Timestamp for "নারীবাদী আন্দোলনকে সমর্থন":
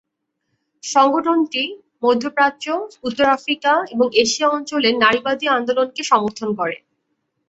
5.03-6.49